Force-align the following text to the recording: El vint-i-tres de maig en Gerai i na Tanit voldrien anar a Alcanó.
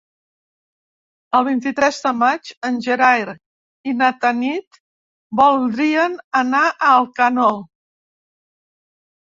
El 1.39 1.43
vint-i-tres 1.47 1.99
de 2.05 2.13
maig 2.21 2.51
en 2.71 2.81
Gerai 2.87 3.27
i 3.93 3.95
na 4.01 4.09
Tanit 4.25 4.83
voldrien 5.43 6.19
anar 6.43 6.65
a 6.75 6.93
Alcanó. 6.99 7.51